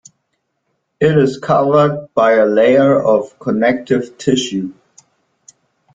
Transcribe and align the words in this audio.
It 0.99 1.15
is 1.15 1.37
covered 1.37 2.07
by 2.15 2.31
a 2.31 2.47
layer 2.47 2.99
of 2.99 3.37
connective 3.37 4.17
tissue. 4.17 4.73